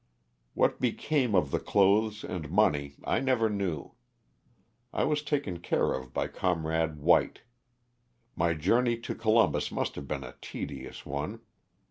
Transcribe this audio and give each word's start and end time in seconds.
What 0.55 0.79
became 0.81 1.35
of 1.35 1.51
the 1.51 1.59
clothes 1.59 2.23
and 2.23 2.49
money 2.49 2.95
LOSS 2.97 2.97
OF 2.97 2.97
THE 2.97 2.97
SULTANA. 3.03 3.07
3)89 3.07 3.11
I 3.11 3.19
never 3.23 3.49
knew. 3.51 3.91
I 4.91 5.03
was 5.03 5.21
taken 5.21 5.59
care 5.59 5.93
of 5.93 6.11
by 6.11 6.25
Comrade 6.27 6.97
White. 6.97 7.41
My 8.35 8.55
journey 8.55 8.97
to 8.97 9.13
Columbus 9.13 9.71
must 9.71 9.93
have 9.93 10.07
been 10.07 10.23
a 10.23 10.37
tedious 10.41 11.05
one. 11.05 11.41